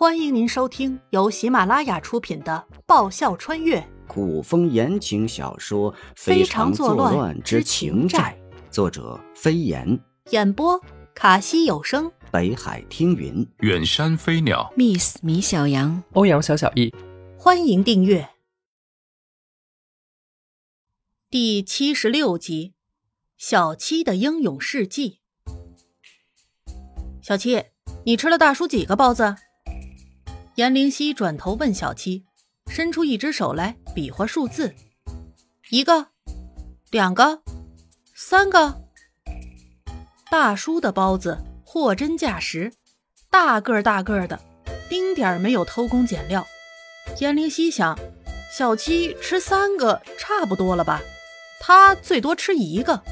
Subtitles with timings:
[0.00, 3.86] 欢迎您收听由喜马拉雅出品的《爆笑穿越。
[4.08, 8.34] 古风言情小说《非常作乱之情债》，
[8.72, 10.00] 作者飞檐，
[10.30, 10.80] 演播
[11.14, 16.90] 卡西有声，北海听云，远山飞鸟，Miss 米小羊，欧阳小小易，
[17.36, 18.26] 欢迎订阅。
[21.28, 22.68] 第七十六集
[23.36, 25.18] 《小七的英勇事迹》。
[27.20, 27.64] 小七，
[28.06, 29.36] 你吃了大叔几个包子？
[30.56, 32.24] 颜灵溪转头问小七，
[32.66, 34.74] 伸出一只手来比划数字：
[35.70, 36.08] 一个，
[36.90, 37.40] 两个，
[38.14, 38.82] 三个。
[40.28, 42.72] 大叔的包子货真价实，
[43.30, 44.40] 大个大个的，
[44.88, 46.44] 丁点儿没有偷工减料。
[47.20, 47.96] 颜灵溪想，
[48.52, 51.00] 小七吃三个差不多了吧？
[51.60, 53.02] 他最多吃一个。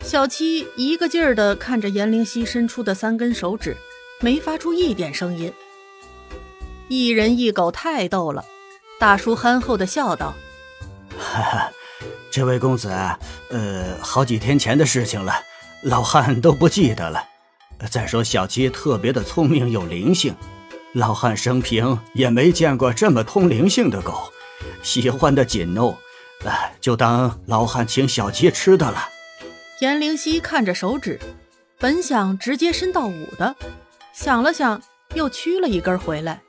[0.00, 3.76] 小七一个劲儿的看着颜灵溪伸出的三根手指，
[4.20, 5.52] 没发出一点声音。
[6.88, 8.44] 一人一狗太逗了，
[9.00, 10.34] 大叔憨厚的笑道
[11.18, 11.70] ：“哈哈，
[12.30, 12.88] 这位公子，
[13.50, 15.32] 呃，好几天前的事情了，
[15.82, 17.24] 老汉都不记得了。
[17.90, 20.34] 再说小七特别的聪明有灵性，
[20.92, 24.30] 老汉生平也没见过这么通灵性的狗，
[24.82, 25.96] 喜欢的紧哦，
[26.44, 29.08] 呃，就当老汉请小七吃的了。”
[29.80, 31.18] 颜灵溪看着手指，
[31.78, 33.56] 本想直接伸到五的，
[34.12, 34.80] 想了想，
[35.14, 36.40] 又屈了一根回来。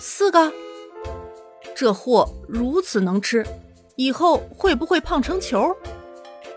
[0.00, 0.52] 四个，
[1.74, 3.44] 这货如此能吃，
[3.96, 5.76] 以后会不会胖成球？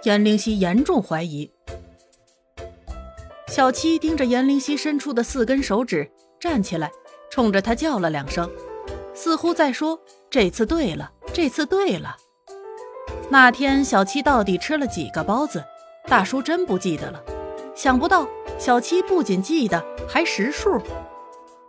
[0.04, 1.52] 颜灵溪严重怀疑。
[3.48, 6.08] 小七盯着颜灵溪伸出的四根手指，
[6.40, 6.92] 站起来，
[7.32, 8.48] 冲着他叫了两声，
[9.16, 12.16] 似乎在说：“这次对了，这次对了。”
[13.30, 15.64] 那天小七到底吃了几个包子？
[16.06, 17.24] 大叔真不记得了。
[17.74, 18.28] 想不到
[18.60, 20.80] 小七不仅记得，还识数，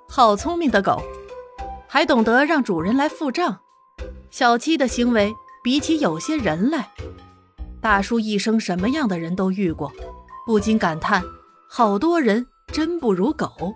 [0.07, 1.03] 好聪明的狗！
[1.93, 3.61] 还懂得让主人来付账，
[4.31, 5.31] 小七的行为
[5.63, 6.89] 比起有些人来，
[7.83, 9.93] 大叔一生什么样的人都遇过，
[10.47, 11.23] 不禁感叹：
[11.69, 13.75] 好多人真不如狗。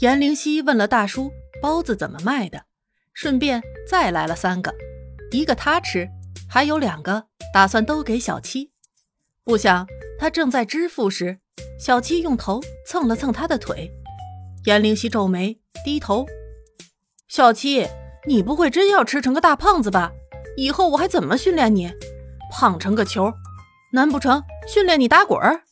[0.00, 1.30] 颜灵溪问了大叔
[1.62, 2.66] 包子怎么卖的，
[3.14, 4.74] 顺便再来了三个，
[5.30, 6.06] 一个他吃，
[6.46, 8.70] 还有两个打算都给小七。
[9.42, 9.86] 不想
[10.18, 11.38] 他正在支付时，
[11.78, 13.90] 小七用头蹭了蹭他的腿。
[14.64, 16.26] 颜灵溪皱眉，低头。
[17.28, 17.88] 小七，
[18.26, 20.12] 你不会真要吃成个大胖子吧？
[20.56, 21.90] 以后我还怎么训练你？
[22.52, 23.32] 胖成个球，
[23.94, 25.62] 难不成训练你打滚儿？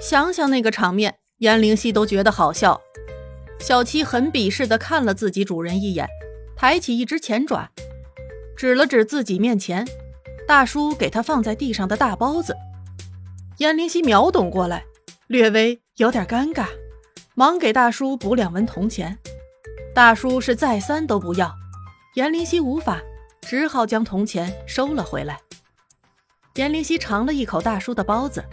[0.00, 2.80] 想想那个场面，颜灵溪都觉得好笑。
[3.60, 6.08] 小七很鄙视地看了自己主人一眼，
[6.56, 7.70] 抬起一只前爪，
[8.56, 9.86] 指了指自己面前
[10.48, 12.56] 大叔给他放在地上的大包子。
[13.58, 14.86] 颜灵溪秒懂过来，
[15.26, 16.66] 略微有点尴尬。
[17.36, 19.18] 忙给大叔补两文铜钱，
[19.92, 21.52] 大叔是再三都不要，
[22.14, 23.02] 严灵溪无法，
[23.40, 25.40] 只好将铜钱收了回来。
[26.54, 28.44] 严灵溪尝了一口大叔的包子，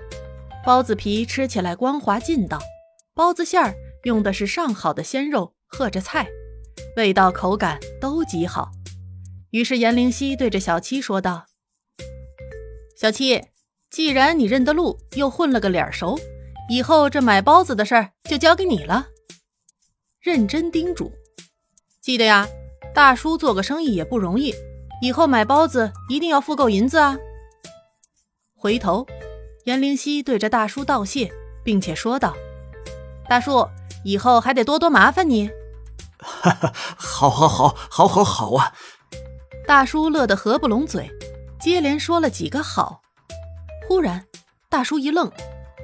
[0.66, 2.60] 包子皮吃起来光滑劲道，
[3.14, 3.76] 包子馅儿
[4.06, 6.28] 用的是上好的鲜肉和着菜，
[6.96, 8.72] 味道口感都极好。
[9.52, 11.46] 于是严灵溪对着小七说道
[12.98, 13.44] ：“小七，
[13.92, 16.20] 既然你认得路，又混了个脸熟。”
[16.72, 19.08] 以后这买包子的事儿就交给你了，
[20.22, 21.12] 认真叮嘱。
[22.02, 22.48] 记得呀，
[22.96, 24.56] 大叔做个生意也不容易，
[25.02, 27.18] 以后买包子一定要付够银子啊。
[28.56, 29.06] 回头，
[29.66, 31.30] 颜灵溪对着大叔道谢，
[31.62, 32.34] 并且说道
[33.28, 33.68] ：“大叔，
[34.06, 35.52] 以后还得多多麻烦你。”
[36.20, 38.74] 哈哈，好，好，好，好，好，好啊！
[39.68, 41.12] 大叔乐得合不拢嘴，
[41.60, 43.02] 接连说了几个好。
[43.90, 44.26] 忽然，
[44.70, 45.30] 大叔一愣。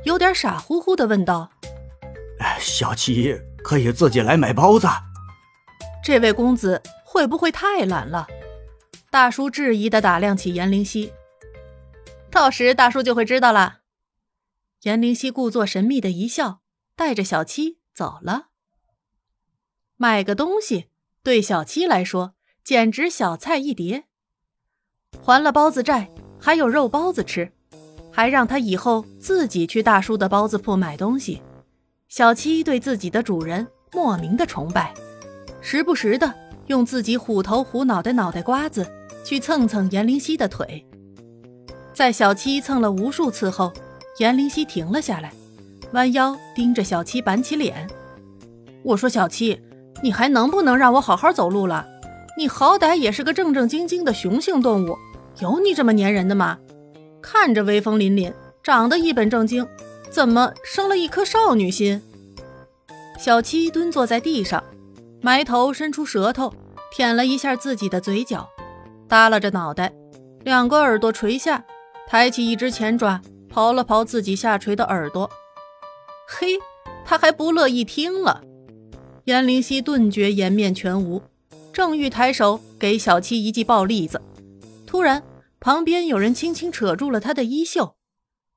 [0.08, 1.52] 有点傻乎乎的问道
[2.62, 4.88] ：“小七可以自己来买包子？
[6.02, 8.26] 这位公子会不会太懒了？”
[9.12, 11.12] 大叔质疑的打量起颜灵溪，
[12.32, 13.80] 到时大叔就会知道了。
[14.84, 16.62] 颜灵溪故作神秘的一笑，
[16.96, 18.48] 带着小七走了。
[19.98, 20.88] 买个东西
[21.22, 22.34] 对小七来说
[22.64, 24.06] 简直小菜一碟，
[25.22, 27.52] 还了包子债，还有肉包子吃。
[28.18, 31.40] 还让他以后自己去大叔的包子铺买东西。
[32.10, 34.92] 小七对自己的主人莫名的崇拜，
[35.62, 36.34] 时不时的
[36.66, 38.88] 用自己虎头虎脑的脑袋瓜子
[39.24, 40.84] 去蹭蹭颜灵溪的腿。
[41.94, 43.72] 在小七蹭了无数次后，
[44.18, 45.32] 颜灵溪停了下来，
[45.94, 47.88] 弯腰盯着小七板起脸。
[48.84, 49.62] 我说：“小七，
[50.02, 51.86] 你还能不能让我好好走路了？
[52.36, 54.98] 你好歹也是个正正经经的雄性动物，
[55.40, 56.58] 有你这么粘人的吗？”
[57.22, 58.34] 看着威风凛凛，
[58.64, 59.68] 长得一本正经，
[60.10, 62.02] 怎么生了一颗少女心？
[63.18, 64.64] 小七蹲坐在地上，
[65.22, 66.54] 埋头伸出舌头
[66.92, 68.48] 舔了一下自己的嘴角，
[69.08, 69.94] 耷拉着脑袋，
[70.44, 71.66] 两个耳朵垂下，
[72.08, 73.20] 抬起一只前爪
[73.52, 75.30] 刨了刨自己下垂的耳朵。
[76.28, 76.60] 嘿，
[77.04, 78.42] 他还不乐意听了。
[79.26, 81.22] 颜灵犀顿觉颜面全无，
[81.74, 84.22] 正欲抬手给小七一记暴栗子，
[84.86, 85.22] 突然
[85.60, 87.96] 旁边有人轻轻扯住了他的衣袖。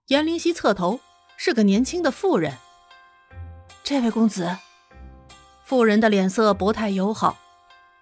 [0.08, 1.00] 颜灵犀侧头，
[1.36, 2.54] 是个年轻的妇人。
[3.82, 4.56] 这位公子，
[5.64, 7.38] 妇人的脸色不太友好。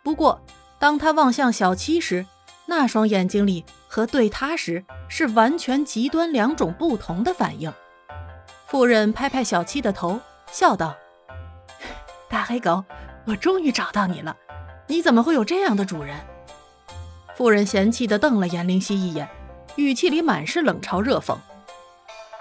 [0.03, 0.41] 不过，
[0.79, 2.27] 当他望向小七时，
[2.67, 7.73] 那双眼睛里和对他时是完全极端两种不同的反应。
[8.67, 10.21] 妇人拍拍小七的头，
[10.51, 10.97] 笑道。
[12.29, 12.85] 大黑狗，
[13.27, 14.37] 我终于找到你了！
[14.87, 16.17] 你怎么会有这样的主人？
[17.39, 19.29] 妇人嫌弃地瞪了颜灵犀一眼，
[19.77, 21.39] 语气里满是冷嘲热讽。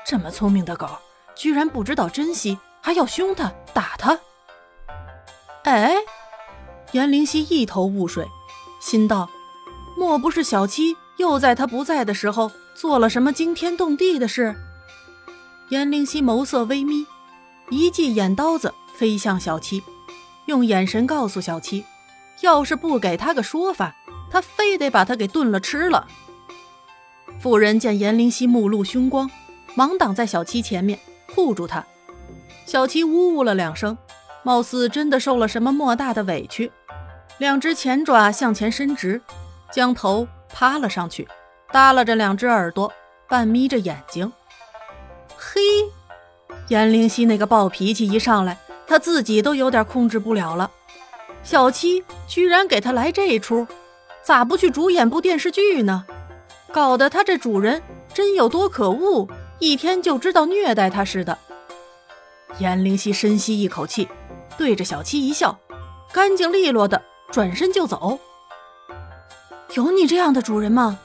[0.04, 0.90] 这么聪明的狗，
[1.36, 4.18] 居然不知道珍惜，还要凶它、打它！
[5.66, 5.94] 哎，
[6.94, 8.26] 颜灵犀一头雾水，
[8.82, 9.30] 心道：
[9.96, 14.56] 莫不是小七又在他不在的时候做了什么惊天动地的事？
[15.70, 17.06] 颜灵犀眸色微眯，
[17.70, 18.74] 一记眼刀子。
[18.96, 19.84] 飞向小七，
[20.48, 21.86] 用眼神告诉小七，
[22.42, 23.96] 要是不给他个说法，
[24.32, 26.08] 他非得把他给炖了吃了。
[27.40, 29.30] 妇人见颜灵犀目露凶光，
[29.76, 31.00] 忙挡在小七前面
[31.34, 31.86] 护住他。
[32.66, 33.98] 小七呜呜了两声，
[34.44, 36.72] 貌似真的受了什么莫大的委屈，
[37.38, 39.22] 两只前爪向前伸直，
[39.72, 41.28] 将头趴了上去，
[41.72, 42.92] 耷拉着两只耳朵，
[43.28, 44.32] 半眯着眼睛。
[45.38, 45.62] 嘿，
[46.68, 48.58] 颜灵犀那个暴脾气一上来。
[48.90, 50.72] 他自己都有点控制不了了，
[51.44, 53.68] 小七居然给他来这一出，
[54.28, 56.06] 咋不去主演部电视剧呢？
[56.74, 57.82] 搞得他这主人
[58.14, 59.26] 真有多可恶，
[59.58, 61.38] 一天就知道虐待他似的。
[62.60, 64.10] 颜灵犀深吸一口气，
[64.58, 65.58] 对着小七一笑，
[66.12, 67.02] 干净利落的
[67.32, 68.20] 转身就走。
[69.76, 71.00] 有你这样的主人吗？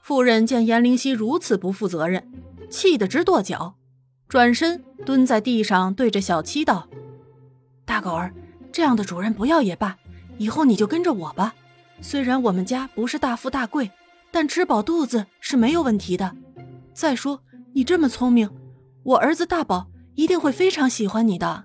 [0.00, 2.32] 夫人见颜灵犀如此不负责任，
[2.70, 3.74] 气得直跺脚。
[4.26, 6.88] 转身蹲在地上，对着小七道
[7.84, 8.32] ：“大狗儿，
[8.72, 9.98] 这样的主人不要也罢，
[10.38, 11.54] 以后你就跟着我吧。
[12.00, 13.90] 虽然我们家不是大富大贵，
[14.30, 16.36] 但吃饱肚子是没有问题的。
[16.92, 18.50] 再说你这么聪明，
[19.02, 21.64] 我儿子大宝一定会非常喜欢你的。”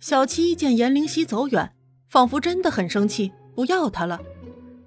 [0.00, 1.74] 小七见颜灵犀走远，
[2.08, 4.20] 仿佛真的很生气，不要他了。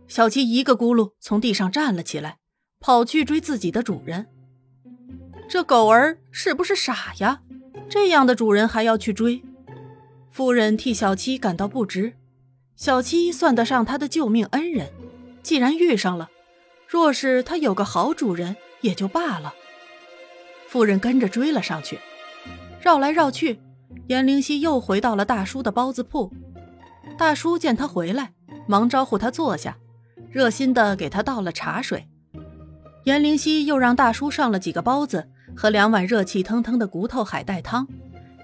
[0.07, 2.37] 小七一个咕噜从地上站了起来，
[2.79, 4.27] 跑去追自己的主人。
[5.47, 7.41] 这狗儿是不是傻呀？
[7.87, 9.41] 这样的主人还要去追？
[10.29, 12.13] 夫人替小七感到不值。
[12.75, 14.91] 小七算得上他的救命恩人，
[15.41, 16.29] 既然遇上了，
[16.87, 19.53] 若是他有个好主人也就罢了。
[20.67, 21.99] 夫人跟着追了上去，
[22.81, 23.59] 绕来绕去，
[24.07, 26.31] 颜灵犀又回到了大叔的包子铺。
[27.17, 28.33] 大叔见他回来，
[28.67, 29.77] 忙招呼他坐下，
[30.29, 32.07] 热心的给他倒了茶水。
[33.05, 35.29] 颜灵犀又让大叔上了几个包子。
[35.57, 37.87] 和两碗热气腾腾的骨头海带汤，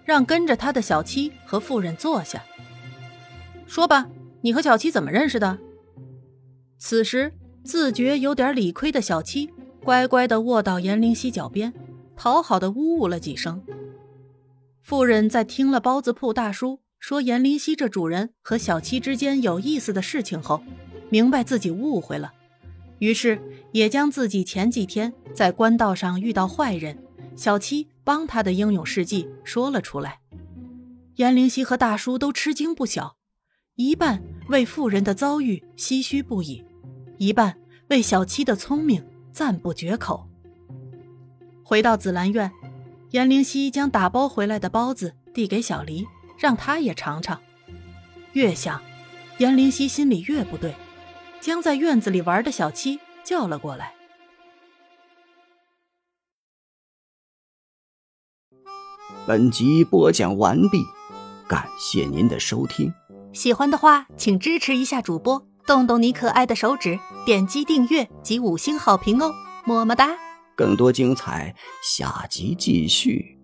[0.06, 2.42] 让跟着他的小七和妇人坐下。
[3.68, 4.07] 说吧，
[4.41, 5.59] 你和小七怎么认识的？
[6.77, 7.31] 此时
[7.63, 9.49] 自觉有点理亏的小七，
[9.83, 11.71] 乖乖地卧到颜灵犀脚边，
[12.15, 13.61] 讨好的呜呜了几声。
[14.81, 20.63] 妇人在听了包子铺大叔说颜灵犀这主人和小七之间有意思的事情后，
[21.09, 22.33] 明白自己误会了。
[22.97, 23.39] 于是，
[23.71, 26.97] 也将自己前几天在官道上遇到坏人，
[27.35, 30.19] 小七帮他的英勇事迹说了出来。
[31.16, 33.18] 颜灵犀和大叔都吃惊不小，
[33.75, 36.63] 一半为妇人的遭遇唏嘘不已，
[37.18, 37.57] 一半
[37.90, 40.28] 为小七的聪明赞不绝口。
[41.63, 42.51] 回到紫兰院，
[43.11, 46.06] 颜灵犀将打包回来的包子递给小黎，
[46.37, 47.42] 让他也尝尝。
[48.33, 48.81] 越想，
[49.37, 50.73] 颜灵犀心里越不对。
[51.40, 53.95] 将在院子里玩的小七叫了过来。
[59.25, 60.83] 本集播讲完毕，
[61.47, 62.94] 感谢您的收听。
[63.33, 69.31] 喜欢的话，请支持一下主播，动动你可爱的手指，点击订阅及五星好评哦，
[69.66, 70.09] 么么哒！
[70.56, 73.41] 更多精彩，下集继续。